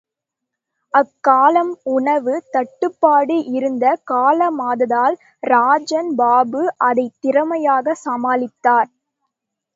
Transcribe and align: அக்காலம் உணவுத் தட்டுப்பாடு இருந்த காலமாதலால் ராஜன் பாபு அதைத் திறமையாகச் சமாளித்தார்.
அக்காலம் 0.93 1.69
உணவுத் 1.91 2.47
தட்டுப்பாடு 2.51 3.35
இருந்த 3.51 3.83
காலமாதலால் 4.07 5.17
ராஜன் 5.43 6.11
பாபு 6.15 6.63
அதைத் 6.81 7.17
திறமையாகச் 7.21 8.03
சமாளித்தார். 8.05 8.91